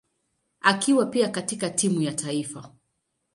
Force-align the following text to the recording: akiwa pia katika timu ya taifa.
akiwa 0.61 1.05
pia 1.05 1.29
katika 1.29 1.69
timu 1.69 2.01
ya 2.01 2.13
taifa. 2.13 2.71